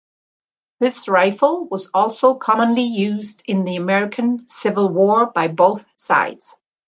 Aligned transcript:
This 0.79 1.07
rifle 1.07 1.65
was 1.67 1.89
also 1.93 2.33
commonly 2.33 2.81
used 2.85 3.43
in 3.45 3.65
the 3.65 3.75
American 3.75 4.47
Civil 4.47 4.89
War 4.89 5.27
by 5.27 5.47
both 5.47 5.85
sides. 5.95 6.57